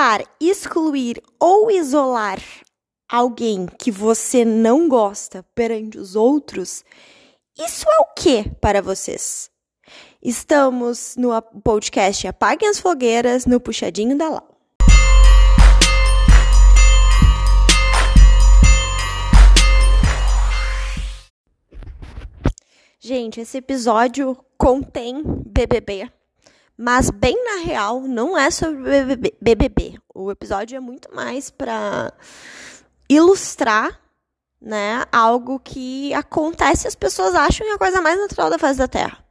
[0.00, 2.40] evitar, excluir ou isolar
[3.06, 6.82] alguém que você não gosta perante os outros,
[7.58, 9.50] isso é o que para vocês?
[10.22, 11.30] Estamos no
[11.62, 14.48] podcast Apaguem as Fogueiras, no Puxadinho da Lau.
[22.98, 26.10] Gente, esse episódio contém BBB,
[26.80, 29.98] mas bem na real não é sobre BBB.
[30.14, 32.10] O episódio é muito mais para
[33.06, 34.00] ilustrar,
[34.58, 38.58] né, algo que acontece e as pessoas acham que é a coisa mais natural da
[38.58, 39.22] face da Terra.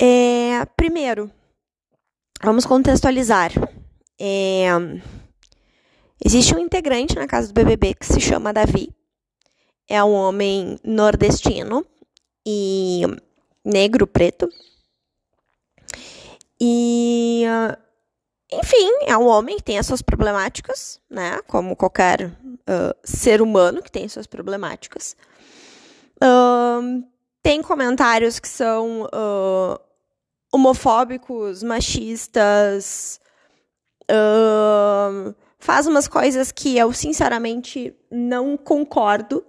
[0.00, 1.28] É, primeiro,
[2.40, 3.50] vamos contextualizar.
[4.16, 4.68] É,
[6.24, 8.94] existe um integrante na casa do BBB que se chama Davi.
[9.88, 11.84] É um homem nordestino
[12.46, 13.02] e
[13.64, 14.48] negro, preto.
[16.60, 17.44] E,
[18.50, 21.40] enfim, é um homem que tem as suas problemáticas, né?
[21.46, 25.16] Como qualquer uh, ser humano que tem suas problemáticas.
[26.16, 27.04] Uh,
[27.42, 29.78] tem comentários que são uh,
[30.52, 33.20] homofóbicos, machistas.
[35.58, 39.44] faz umas coisas que eu, sinceramente, não concordo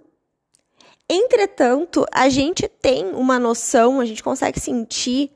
[1.10, 5.32] Entretanto, a gente tem uma noção, a gente consegue sentir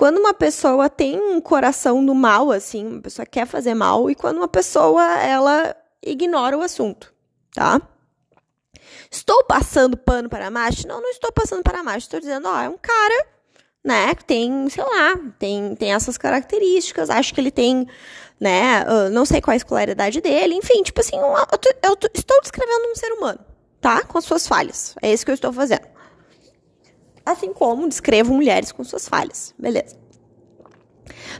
[0.00, 4.14] quando uma pessoa tem um coração do mal, assim, uma pessoa quer fazer mal, e
[4.14, 7.12] quando uma pessoa, ela ignora o assunto,
[7.52, 7.82] tá?
[9.10, 10.88] Estou passando pano para macho?
[10.88, 12.06] Não, não estou passando para macho.
[12.06, 13.26] Estou dizendo, ó, é um cara,
[13.84, 17.10] né, que tem, sei lá, tem, tem essas características.
[17.10, 17.86] Acho que ele tem,
[18.40, 20.54] né, uh, não sei qual é a escolaridade dele.
[20.54, 23.40] Enfim, tipo assim, eu, eu, eu estou descrevendo um ser humano
[23.80, 24.04] tá?
[24.04, 24.94] Com as suas falhas.
[25.00, 25.86] É isso que eu estou fazendo.
[27.24, 29.54] Assim como descrevo mulheres com suas falhas.
[29.58, 29.96] Beleza.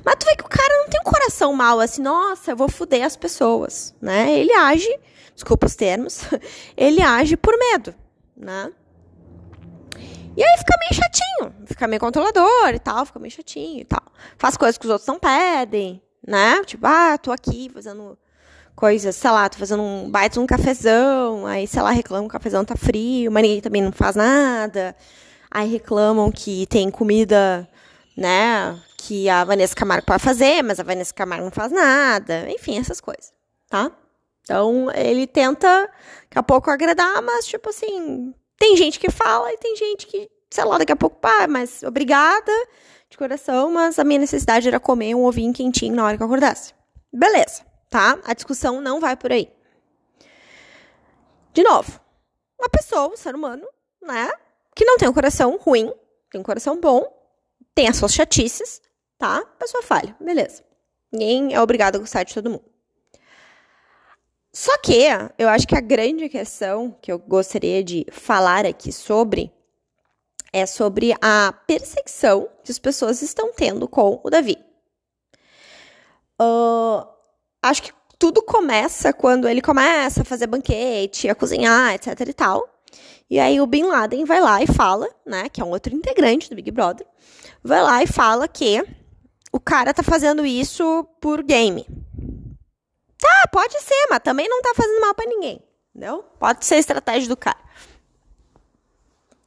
[0.04, 2.68] Mas tu vê que o cara não tem um coração mal, assim, nossa, eu vou
[2.68, 4.32] fuder as pessoas, né?
[4.32, 5.00] Ele age,
[5.34, 6.22] desculpa os termos,
[6.76, 7.94] ele age por medo,
[8.36, 8.72] né?
[10.36, 14.02] E aí fica meio chatinho, fica meio controlador e tal, fica meio chatinho e tal.
[14.38, 16.62] Faz coisas que os outros não pedem, né?
[16.64, 18.16] Tipo, ah, tô aqui fazendo
[18.76, 22.38] coisas, sei lá, tô fazendo um baita um cafezão, aí, sei lá, reclamam que o
[22.38, 24.96] cafezão tá frio, mas ninguém também não faz nada.
[25.50, 27.68] Aí reclamam que tem comida,
[28.16, 32.48] né, que a Vanessa Camargo pode fazer, mas a Vanessa Camargo não faz nada.
[32.50, 33.32] Enfim, essas coisas,
[33.68, 33.90] tá?
[34.42, 35.90] Então, ele tenta,
[36.22, 40.30] daqui a pouco, agradar, mas, tipo assim, tem gente que fala e tem gente que,
[40.50, 42.52] sei lá, daqui a pouco, pá, mas obrigada
[43.08, 46.26] de coração, mas a minha necessidade era comer um ovinho quentinho na hora que eu
[46.26, 46.72] acordasse.
[47.12, 48.18] Beleza tá?
[48.24, 49.52] A discussão não vai por aí.
[51.52, 52.00] De novo,
[52.58, 53.66] uma pessoa, um ser humano,
[54.00, 54.30] né?
[54.80, 55.92] Que não tem um coração ruim,
[56.30, 57.04] tem um coração bom,
[57.74, 58.80] tem as suas chatices,
[59.18, 59.40] tá?
[59.40, 60.64] A pessoa falha, beleza.
[61.12, 62.64] Ninguém é obrigado a gostar de todo mundo.
[64.50, 69.52] Só que eu acho que a grande questão que eu gostaria de falar aqui sobre
[70.50, 74.56] é sobre a perseguição que as pessoas estão tendo com o Davi.
[76.40, 77.06] Uh,
[77.62, 82.79] acho que tudo começa quando ele começa a fazer banquete, a cozinhar, etc e tal.
[83.28, 86.50] E aí o Bin Laden vai lá e fala, né, que é um outro integrante
[86.50, 87.06] do Big Brother,
[87.62, 88.84] vai lá e fala que
[89.52, 91.86] o cara tá fazendo isso por game.
[93.18, 95.62] Tá, pode ser, mas também não tá fazendo mal para ninguém,
[95.94, 96.24] entendeu?
[96.38, 97.58] Pode ser a estratégia do cara.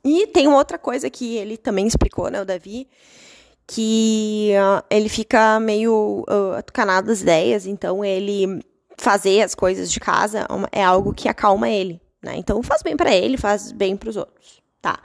[0.05, 2.87] E tem uma outra coisa que ele também explicou, né, o Davi,
[3.65, 8.61] que uh, ele fica meio uh, atucanado das ideias, então ele
[8.97, 12.35] fazer as coisas de casa é algo que acalma ele, né?
[12.37, 14.99] Então faz bem para ele, faz bem para os outros, tá?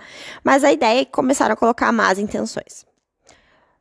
[0.45, 2.87] Mas a ideia é que começaram a colocar más intenções.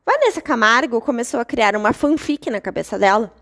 [0.04, 3.32] Vanessa Camargo começou a criar uma fanfic na cabeça dela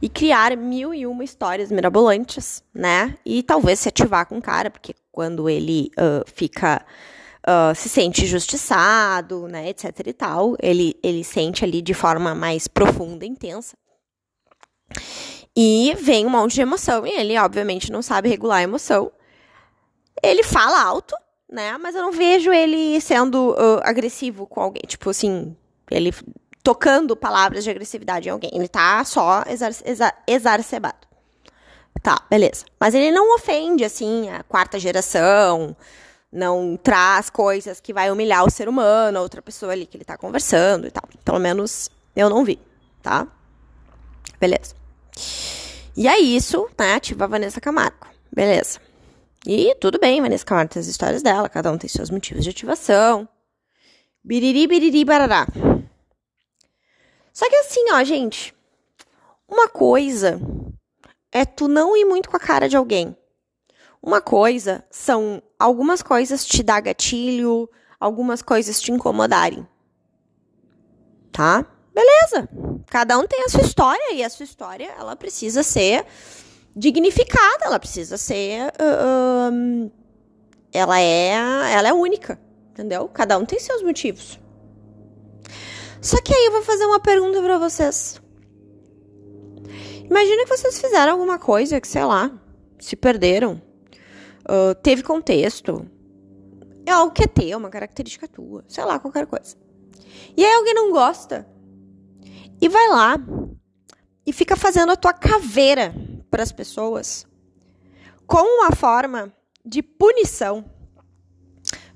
[0.00, 3.16] e criar mil e uma histórias mirabolantes, né?
[3.24, 6.84] E talvez se ativar com o cara, porque quando ele uh, fica
[7.46, 10.56] uh, se sente injustiçado, né, etc e tal.
[10.60, 13.76] Ele, ele sente ali de forma mais profunda, intensa.
[15.56, 19.10] E vem um monte de emoção, e ele, obviamente, não sabe regular a emoção.
[20.22, 21.14] Ele fala alto,
[21.50, 24.82] né, mas eu não vejo ele sendo uh, agressivo com alguém.
[24.86, 25.56] Tipo assim,
[25.90, 26.12] ele
[26.62, 28.50] tocando palavras de agressividade em alguém.
[28.52, 31.06] Ele tá só exar exar exacerbado.
[32.02, 32.64] Tá, beleza.
[32.78, 35.74] Mas ele não ofende, assim, a quarta geração,
[36.30, 40.04] não traz coisas que vai humilhar o ser humano, a outra pessoa ali que ele
[40.04, 41.04] tá conversando e tal.
[41.24, 42.58] Pelo menos eu não vi,
[43.02, 43.26] tá?
[44.38, 44.74] Beleza.
[45.96, 46.94] E é isso, né?
[46.94, 48.06] Ativa a Vanessa Camargo.
[48.32, 48.80] Beleza.
[49.46, 52.50] E tudo bem, Vanessa Camargo tem as histórias dela, cada um tem seus motivos de
[52.50, 53.28] ativação.
[54.22, 55.46] Biriri, biriri, barará.
[57.32, 58.54] Só que assim, ó, gente.
[59.48, 60.40] uma coisa
[61.30, 63.16] é tu não ir muito com a cara de alguém.
[64.02, 67.68] Uma coisa são algumas coisas te dar gatilho,
[68.00, 69.66] algumas coisas te incomodarem.
[71.30, 71.66] Tá?
[71.96, 72.46] Beleza.
[72.88, 76.04] Cada um tem a sua história e a sua história ela precisa ser
[76.76, 79.90] dignificada, ela precisa ser uh,
[80.70, 81.30] ela é
[81.72, 82.38] ela é única,
[82.70, 83.08] entendeu?
[83.08, 84.38] Cada um tem seus motivos.
[86.02, 88.20] Só que aí eu vou fazer uma pergunta para vocês.
[90.04, 92.30] Imagina que vocês fizeram alguma coisa que, sei lá,
[92.78, 93.60] se perderam,
[94.42, 95.84] uh, teve contexto,
[96.84, 99.56] é algo que é teu, uma característica tua, sei lá, qualquer coisa.
[100.36, 101.55] E aí alguém não gosta
[102.60, 103.18] e vai lá
[104.24, 105.94] e fica fazendo a tua caveira
[106.30, 107.26] para as pessoas
[108.26, 109.32] com uma forma
[109.64, 110.64] de punição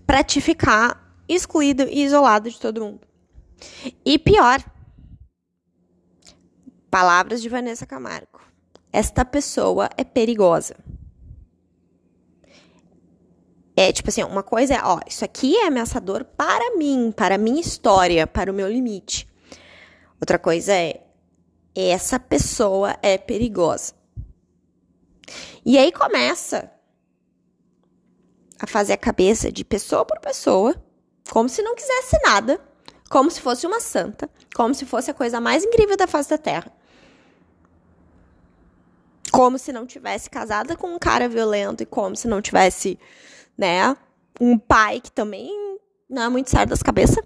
[0.07, 3.07] para te ficar excluído e isolado de todo mundo.
[4.05, 4.65] E pior,
[6.91, 8.41] palavras de Vanessa Camargo.
[8.93, 10.77] Esta pessoa é perigosa.
[13.77, 17.39] É tipo assim, uma coisa é, ó, isso aqui é ameaçador para mim, para a
[17.39, 19.30] minha história, para o meu limite.
[20.21, 21.01] Outra coisa é,
[21.75, 23.95] essa pessoa é perigosa.
[25.65, 26.71] E aí começa
[28.59, 30.75] a fazer a cabeça de pessoa por pessoa,
[31.31, 32.61] como se não quisesse nada,
[33.09, 36.39] como se fosse uma santa, como se fosse a coisa mais incrível da face da
[36.39, 36.71] Terra.
[39.33, 42.99] Como se não tivesse casada com um cara violento e como se não tivesse,
[43.57, 43.97] né,
[44.41, 45.51] um pai que também
[46.09, 47.25] não é muito certo das cabeças.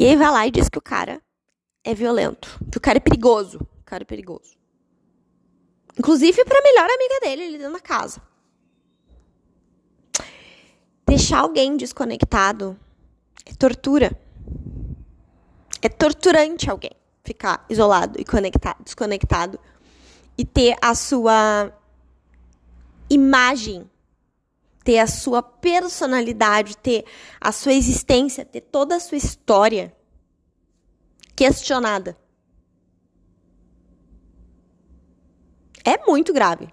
[0.00, 1.20] E aí vai lá e diz que o cara
[1.84, 3.58] é violento, que o cara é perigoso.
[3.80, 4.56] O cara é perigoso.
[5.98, 8.22] Inclusive para a melhor amiga dele ali dentro da casa.
[11.06, 12.80] Deixar alguém desconectado
[13.44, 14.18] é tortura.
[15.82, 16.92] É torturante alguém
[17.22, 19.60] ficar isolado e conectado, desconectado
[20.38, 21.70] e ter a sua
[23.10, 23.84] imagem,
[24.84, 27.04] ter a sua personalidade, ter
[27.40, 29.94] a sua existência, ter toda a sua história
[31.36, 32.16] questionada.
[35.84, 36.68] É muito grave.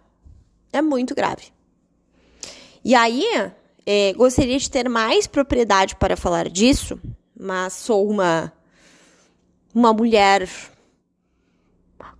[0.71, 1.51] É muito grave.
[2.83, 3.25] E aí,
[3.85, 6.99] é, gostaria de ter mais propriedade para falar disso,
[7.37, 8.51] mas sou uma,
[9.73, 10.47] uma mulher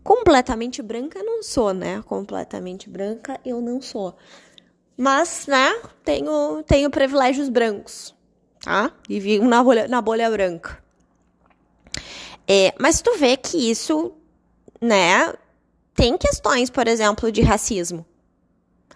[0.04, 2.02] completamente branca, não sou, né?
[2.04, 4.16] Completamente branca eu não sou.
[4.98, 8.16] Mas, né, tenho, tenho privilégios brancos,
[8.64, 8.92] tá?
[9.08, 10.84] E vivo na bolha, na bolha branca.
[12.48, 14.14] É, mas tu vê que isso,
[14.82, 15.36] né,
[15.94, 18.04] tem questões, por exemplo, de racismo.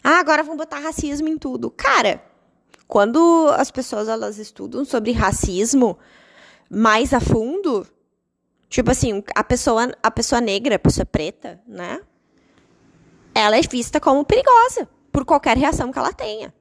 [0.04, 1.70] Ah, agora vão botar racismo em tudo.
[1.70, 2.24] Cara,
[2.88, 6.00] quando as pessoas elas estudam sobre racismo
[6.68, 7.86] mais a fundo,
[8.70, 12.02] tipo assim, a pessoa, a pessoa negra, a pessoa preta, né?
[13.36, 16.54] Ela é vista como perigosa por qualquer reação que ela tenha.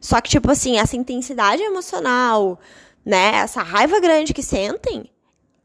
[0.00, 2.58] Só que, tipo assim, essa intensidade emocional,
[3.04, 3.36] né?
[3.36, 5.10] Essa raiva grande que sentem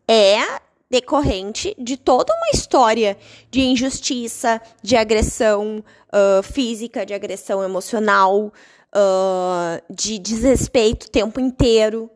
[0.07, 0.59] é
[0.89, 3.17] decorrente de toda uma história
[3.51, 8.51] de injustiça, de agressão uh, física, de agressão emocional,
[8.95, 12.09] uh, de desrespeito o tempo inteiro.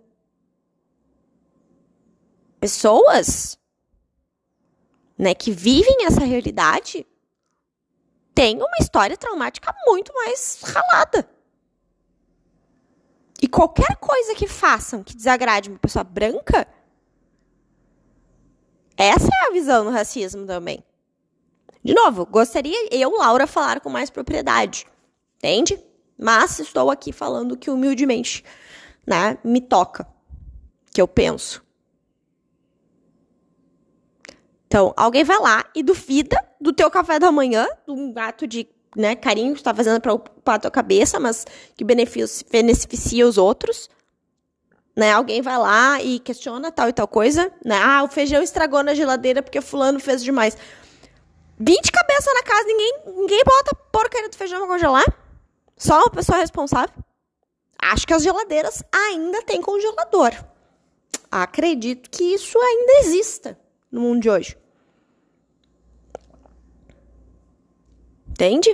[2.60, 3.58] Pessoas
[5.18, 7.06] né, que vivem essa realidade
[8.44, 11.26] têm uma história traumática muito mais ralada.
[13.42, 16.68] E qualquer coisa que façam que desagrade uma pessoa branca
[18.98, 20.84] essa é a visão do racismo também.
[21.82, 24.86] De novo, gostaria eu, Laura, falar com mais propriedade.
[25.38, 25.82] Entende?
[26.18, 28.44] Mas estou aqui falando que humildemente,
[29.08, 30.06] né, me toca,
[30.94, 31.64] que eu penso.
[34.74, 38.68] Então, alguém vai lá e duvida do teu café da manhã, de um ato de
[38.98, 41.46] né, carinho que tu tá fazendo para ocupar a tua cabeça, mas
[41.78, 43.88] que beneficia, os outros
[44.96, 45.12] né?
[45.12, 47.80] Alguém vai lá e questiona tal e tal coisa, né?
[47.84, 50.58] Ah, o feijão estragou na geladeira porque fulano fez demais.
[51.60, 55.06] 20 cabeças na casa, ninguém, ninguém bota porcaria do feijão pra congelar?
[55.78, 56.96] Só uma pessoa responsável?
[57.80, 60.32] Acho que as geladeiras ainda têm congelador.
[61.30, 63.56] Acredito que isso ainda exista
[63.92, 64.63] no mundo de hoje.
[68.34, 68.74] Entende?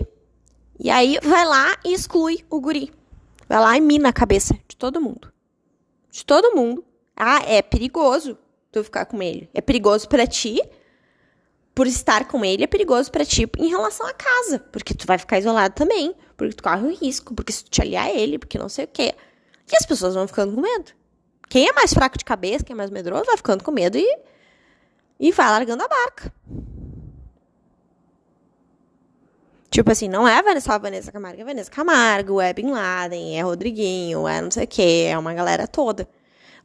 [0.80, 2.92] E aí vai lá e exclui o guri.
[3.48, 5.32] Vai lá e mina a cabeça de todo mundo
[6.10, 6.84] de todo mundo.
[7.16, 8.38] Ah, é perigoso
[8.72, 9.50] tu ficar com ele.
[9.54, 10.62] É perigoso para ti
[11.76, 15.18] por estar com ele, é perigoso para ti em relação à casa, porque tu vai
[15.18, 18.38] ficar isolado também, porque tu corre o risco, porque se tu te aliar a ele,
[18.38, 19.16] porque não sei o quê.
[19.72, 20.92] E as pessoas vão ficando com medo.
[21.48, 24.20] Quem é mais fraco de cabeça, quem é mais medroso, vai ficando com medo e,
[25.20, 26.34] e vai largando a barca.
[29.70, 33.42] Tipo assim, não é só a Vanessa Camargo, é Vanessa Camargo, é Bin Laden, é
[33.42, 36.10] Rodriguinho, é não sei o quê, é uma galera toda.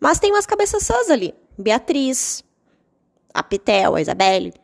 [0.00, 1.34] Mas tem umas cabeças sãs ali.
[1.58, 2.42] Beatriz,
[3.32, 4.54] a Pitel, a Isabelle,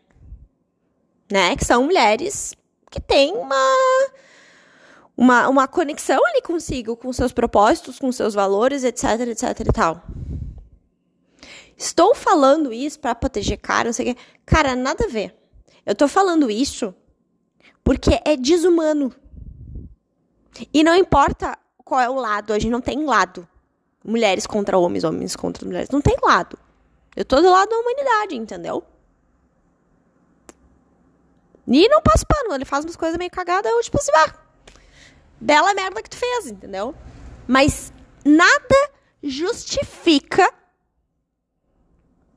[1.30, 1.54] né?
[1.54, 2.54] Que são mulheres
[2.90, 3.76] que têm uma,
[5.16, 10.02] uma, uma conexão ali consigo, com seus propósitos, com seus valores, etc, etc e tal.
[11.76, 14.20] Estou falando isso para proteger cara, não sei o quê.
[14.46, 15.34] Cara, nada a ver.
[15.86, 16.94] Eu tô falando isso
[17.90, 19.12] porque é desumano.
[20.72, 23.48] E não importa qual é o lado, a gente não tem lado.
[24.04, 25.90] Mulheres contra homens, homens contra mulheres.
[25.90, 26.56] Não tem lado.
[27.16, 28.84] Eu tô do lado da humanidade, entendeu?
[31.66, 34.34] E não passo pano, ele faz umas coisas meio cagadas, eu tipo assim, ah,
[35.40, 36.94] bela merda que tu fez, entendeu?
[37.48, 37.92] Mas
[38.24, 40.48] nada justifica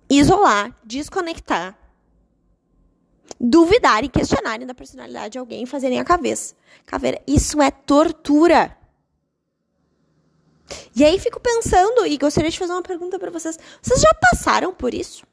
[0.10, 1.78] isolar, desconectar,
[3.44, 6.56] duvidar e questionarem da personalidade de alguém e fazerem a cabeça.
[6.86, 8.78] Caveira, isso é tortura.
[10.96, 13.60] E aí fico pensando e gostaria de fazer uma pergunta para vocês.
[13.82, 15.26] Vocês já passaram por isso?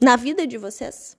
[0.00, 1.18] Na vida de vocês?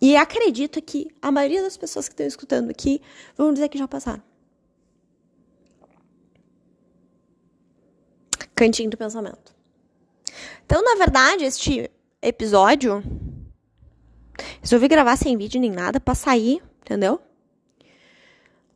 [0.00, 3.02] E acredito que a maioria das pessoas que estão escutando aqui
[3.36, 4.22] vão dizer que já passaram.
[8.54, 9.54] Cantinho do pensamento.
[10.64, 11.90] Então, na verdade, este
[12.22, 13.02] episódio
[14.60, 17.20] resolvi gravar sem vídeo nem nada pra sair, entendeu?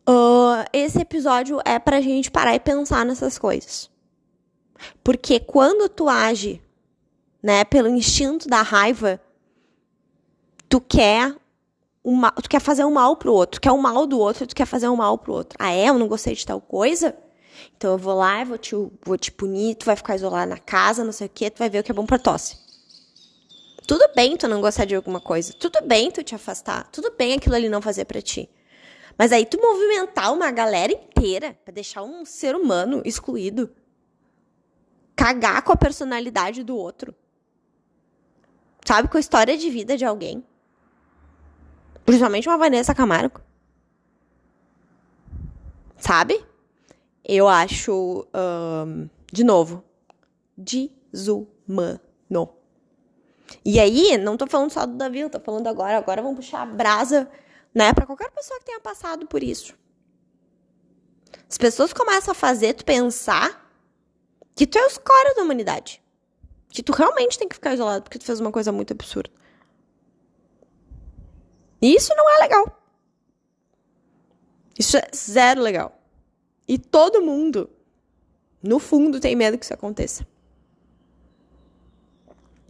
[0.09, 3.91] Uh, esse episódio é pra gente parar e pensar nessas coisas.
[5.03, 6.63] Porque quando tu age,
[7.43, 9.21] né, pelo instinto da raiva,
[10.69, 11.35] tu quer
[12.03, 14.47] uma, tu quer fazer um mal pro outro, tu quer o um mal do outro,
[14.47, 15.57] tu quer fazer um mal pro outro.
[15.59, 15.89] Ah, é?
[15.89, 17.17] Eu não gostei de tal coisa?
[17.77, 21.05] Então eu vou lá, vou te, vou te punir, tu vai ficar isolado na casa,
[21.05, 22.59] não sei o quê, tu vai ver o que é bom pra tosse.
[23.87, 27.35] Tudo bem tu não gostar de alguma coisa, tudo bem tu te afastar, tudo bem
[27.35, 28.49] aquilo ali não fazer para ti.
[29.17, 33.71] Mas aí tu movimentar uma galera inteira para deixar um ser humano excluído,
[35.15, 37.15] cagar com a personalidade do outro,
[38.85, 40.43] sabe, com a história de vida de alguém,
[42.07, 43.41] principalmente uma Vanessa Camargo,
[45.99, 46.43] sabe?
[47.23, 49.85] Eu acho, um, de novo,
[50.57, 52.01] desumano.
[53.65, 56.63] E aí, não tô falando só do Davi, eu tô falando agora, agora vamos puxar
[56.63, 57.29] a brasa
[57.75, 57.93] né?
[57.93, 59.77] Para qualquer pessoa que tenha passado por isso.
[61.51, 63.69] As pessoas começam a fazer tu pensar
[64.55, 66.01] que tu é o escória da humanidade.
[66.69, 69.31] Que tu realmente tem que ficar isolado porque tu fez uma coisa muito absurda.
[71.83, 72.81] E isso não é legal.
[74.79, 76.01] Isso é zero legal.
[76.67, 77.69] E todo mundo,
[78.63, 80.27] no fundo, tem medo que isso aconteça.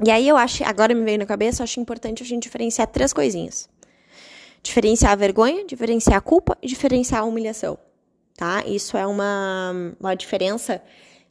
[0.03, 2.87] E aí eu acho, agora me veio na cabeça, eu acho importante a gente diferenciar
[2.89, 3.69] três coisinhas.
[4.63, 7.79] Diferenciar a vergonha, diferenciar a culpa e diferenciar a humilhação,
[8.37, 8.65] tá?
[8.67, 10.83] Isso é uma, uma diferença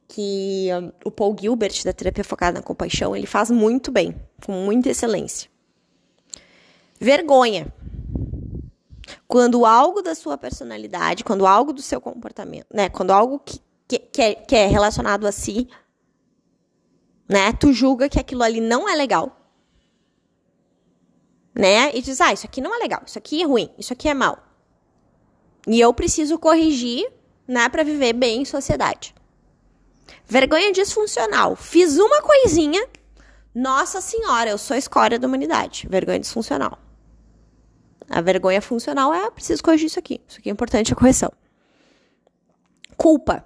[0.07, 0.67] que
[1.03, 4.15] o Paul Gilbert, da terapia focada na compaixão, ele faz muito bem,
[4.45, 5.49] com muita excelência.
[6.99, 7.73] Vergonha.
[9.27, 12.87] Quando algo da sua personalidade, quando algo do seu comportamento, né?
[12.89, 15.67] Quando algo que, que, que, é, que é relacionado a si,
[17.33, 17.51] né?
[17.53, 19.43] Tu julga que aquilo ali não é legal
[21.53, 21.95] né?
[21.95, 24.13] E diz: ah, isso aqui não é legal, isso aqui é ruim, isso aqui é
[24.13, 24.39] mal.
[25.67, 27.09] E eu preciso corrigir,
[27.47, 29.15] né, para viver bem em sociedade.
[30.25, 31.55] Vergonha disfuncional.
[31.55, 32.85] Fiz uma coisinha,
[33.55, 35.87] nossa senhora, eu sou a escória da humanidade.
[35.89, 36.77] Vergonha disfuncional.
[38.09, 40.19] A vergonha funcional é, preciso corrigir isso aqui.
[40.27, 41.31] Isso aqui é importante a correção.
[42.97, 43.45] Culpa.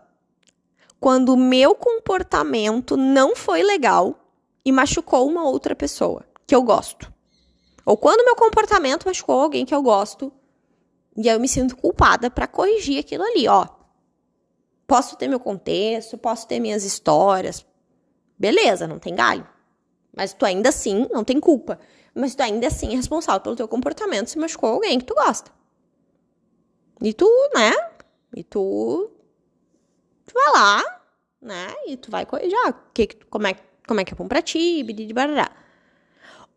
[0.99, 4.19] Quando o meu comportamento não foi legal
[4.65, 7.11] e machucou uma outra pessoa que eu gosto.
[7.85, 10.31] Ou quando meu comportamento machucou alguém que eu gosto,
[11.15, 13.67] e aí eu me sinto culpada para corrigir aquilo ali, ó.
[14.85, 17.65] Posso ter meu contexto, posso ter minhas histórias.
[18.37, 19.47] Beleza, não tem galho.
[20.15, 21.79] Mas tu ainda assim não tem culpa.
[22.13, 25.51] Mas tu ainda assim é responsável pelo teu comportamento se machucou alguém que tu gosta.
[27.01, 27.71] E tu, né?
[28.35, 29.11] E tu,
[30.27, 31.01] tu vai lá,
[31.41, 31.73] né?
[31.87, 32.27] E tu vai.
[32.65, 33.55] Ah, que, como, é,
[33.87, 35.49] como é que é bom pra ti, de barará.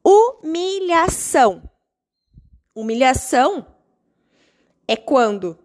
[0.04, 1.62] Humilhação.
[2.74, 3.66] Humilhação
[4.86, 5.58] é quando.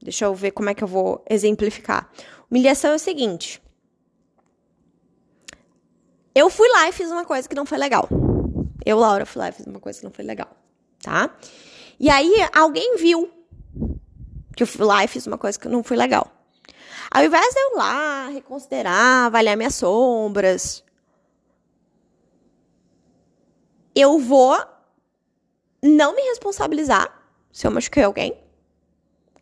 [0.00, 2.10] Deixa eu ver como é que eu vou exemplificar.
[2.50, 3.62] Humilhação é o seguinte.
[6.34, 8.08] Eu fui lá e fiz uma coisa que não foi legal.
[8.84, 10.48] Eu, Laura, fui lá e fiz uma coisa que não foi legal,
[11.02, 11.34] tá?
[11.98, 13.30] E aí alguém viu
[14.54, 16.30] que eu fui lá e fiz uma coisa que não foi legal.
[17.10, 20.84] Ao invés de eu lá reconsiderar, avaliar minhas sombras,
[23.94, 24.56] eu vou
[25.82, 27.10] não me responsabilizar
[27.50, 28.36] se eu machuquei alguém.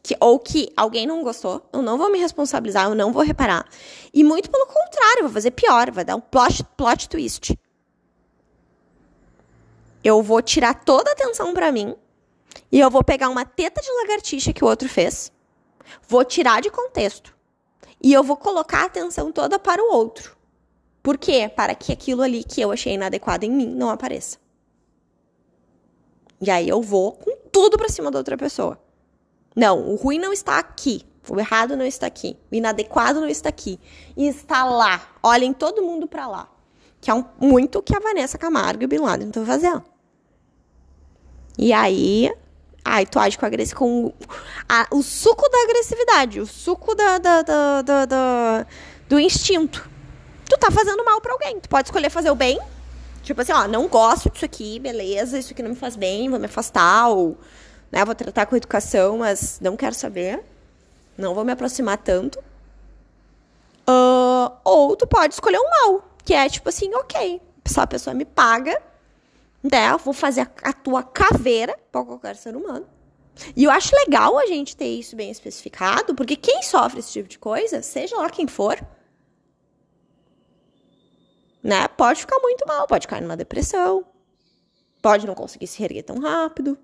[0.02, 3.66] Que, ou que alguém não gostou, eu não vou me responsabilizar, eu não vou reparar.
[4.12, 7.58] E muito pelo contrário, vou fazer pior, vai dar um plot, plot twist.
[10.04, 11.96] Eu vou tirar toda a atenção para mim
[12.70, 15.32] e eu vou pegar uma teta de lagartixa que o outro fez,
[16.06, 17.33] vou tirar de contexto
[18.04, 20.36] e eu vou colocar a atenção toda para o outro.
[21.02, 21.48] Por quê?
[21.48, 24.36] Para que aquilo ali que eu achei inadequado em mim não apareça.
[26.38, 28.78] E aí eu vou com tudo pra cima da outra pessoa.
[29.56, 31.06] Não, o ruim não está aqui.
[31.26, 32.36] O errado não está aqui.
[32.52, 33.80] O inadequado não está aqui.
[34.14, 35.14] E está lá.
[35.22, 36.52] Olhem todo mundo para lá.
[37.00, 39.82] Que é um, muito que a Vanessa Camargo e o Bin Laden estão fazendo.
[41.56, 42.30] E aí.
[42.84, 43.74] Ai, tu age com agressividade.
[43.74, 44.12] Com
[44.68, 46.40] a, o suco da agressividade.
[46.40, 48.66] O suco da, da, da, da,
[49.08, 49.88] do instinto.
[50.48, 51.58] Tu tá fazendo mal para alguém.
[51.60, 52.60] Tu pode escolher fazer o bem
[53.24, 56.38] Tipo assim, ó, não gosto disso aqui, beleza, isso aqui não me faz bem, vou
[56.38, 57.38] me afastar, ou
[57.90, 60.44] né, vou tratar com educação, mas não quero saber.
[61.16, 62.38] Não vou me aproximar tanto.
[63.88, 68.12] Uh, ou tu pode escolher um mal, que é tipo assim, ok, se a pessoa
[68.12, 68.78] me paga,
[69.64, 72.86] né, vou fazer a, a tua caveira para qualquer ser humano.
[73.56, 77.28] E eu acho legal a gente ter isso bem especificado, porque quem sofre esse tipo
[77.28, 78.78] de coisa, seja lá quem for,
[81.62, 81.88] né?
[81.88, 84.06] Pode ficar muito mal, pode cair numa depressão,
[85.02, 86.78] pode não conseguir se reerguer tão rápido.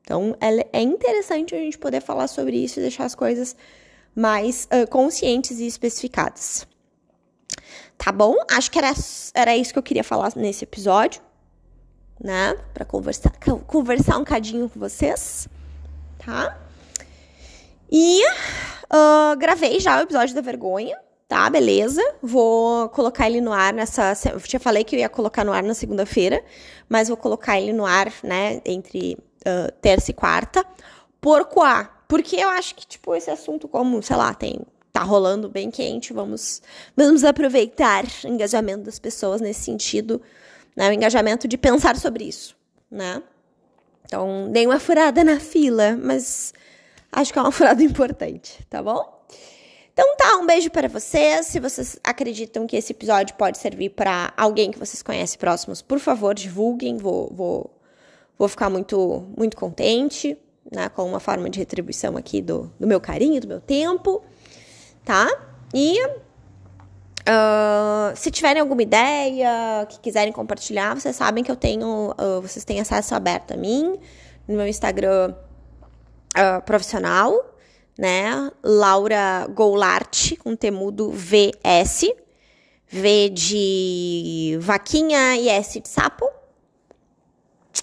[0.00, 3.54] Então, é interessante a gente poder falar sobre isso e deixar as coisas
[4.16, 6.66] mais uh, conscientes e especificadas.
[7.96, 8.34] Tá bom?
[8.50, 8.92] Acho que era,
[9.32, 11.22] era isso que eu queria falar nesse episódio,
[12.22, 12.56] né?
[12.72, 13.32] Pra conversar,
[13.66, 15.48] conversar um cadinho com vocês,
[16.24, 16.58] tá?
[17.90, 20.96] E uh, gravei já o episódio da vergonha,
[21.32, 22.02] Tá, beleza.
[22.22, 24.12] Vou colocar ele no ar nessa.
[24.30, 26.44] Eu já falei que eu ia colocar no ar na segunda-feira,
[26.90, 30.62] mas vou colocar ele no ar, né, entre uh, terça e quarta.
[31.22, 31.88] Por quê?
[32.06, 34.60] Porque eu acho que, tipo, esse assunto, como, sei lá, tem.
[34.92, 36.60] Tá rolando bem quente, vamos,
[36.94, 40.20] vamos aproveitar o engajamento das pessoas nesse sentido,
[40.76, 40.88] né?
[40.88, 42.56] O engajamento de pensar sobre isso,
[42.90, 43.22] né?
[44.04, 46.52] Então, dei uma furada na fila, mas
[47.10, 49.22] acho que é uma furada importante, tá bom?
[49.92, 51.46] Então tá, um beijo para vocês.
[51.46, 55.98] Se vocês acreditam que esse episódio pode servir para alguém que vocês conhecem próximos, por
[55.98, 56.96] favor, divulguem.
[56.96, 57.70] Vou, vou,
[58.38, 60.36] vou ficar muito, muito contente,
[60.70, 60.88] né?
[60.88, 64.22] Com uma forma de retribuição aqui do, do meu carinho, do meu tempo,
[65.04, 65.28] tá?
[65.74, 65.98] E
[67.28, 72.64] uh, se tiverem alguma ideia, que quiserem compartilhar, vocês sabem que eu tenho, uh, vocês
[72.64, 73.98] têm acesso aberto a mim
[74.46, 75.34] no meu Instagram
[76.36, 77.32] uh, profissional,
[77.98, 78.50] né?
[78.62, 82.12] Laura Goulart, com temudo VS.
[82.94, 86.28] V de vaquinha e S de sapo.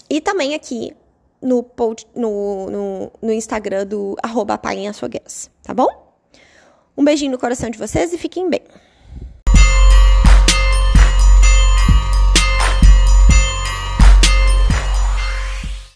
[0.08, 0.94] E também aqui
[1.42, 1.66] no,
[2.14, 6.14] no, no, no Instagram do arroba tá bom?
[6.96, 8.62] Um beijinho no coração de vocês e fiquem bem.